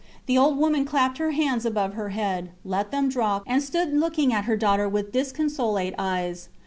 [0.25, 4.33] The old woman clapped her hands above her head, let them drop, and stood looking
[4.33, 6.49] at her daughter with disconsolate eyes.